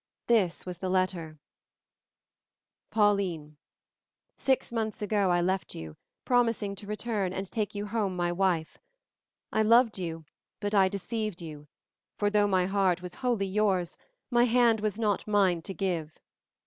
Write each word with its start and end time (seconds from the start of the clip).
This 0.25 0.65
was 0.65 0.79
the 0.79 0.89
letter: 0.89 1.37
Pauline 2.89 3.57
Six 4.35 4.73
months 4.73 5.03
ago 5.03 5.29
I 5.29 5.41
left 5.41 5.75
you, 5.75 5.95
promising 6.25 6.73
to 6.77 6.87
return 6.87 7.33
and 7.33 7.51
take 7.51 7.75
you 7.75 7.85
home 7.85 8.15
my 8.15 8.31
wife; 8.31 8.79
I 9.53 9.61
loved 9.61 9.99
you, 9.99 10.25
but 10.59 10.73
I 10.73 10.89
deceived 10.89 11.39
you; 11.39 11.67
for 12.17 12.31
though 12.31 12.47
my 12.47 12.65
heart 12.65 13.03
was 13.03 13.13
wholly 13.21 13.45
yours, 13.45 13.95
my 14.31 14.45
hand 14.45 14.79
was 14.79 14.97
not 14.97 15.27
mine 15.27 15.61
to 15.61 15.73
give. 15.75 16.17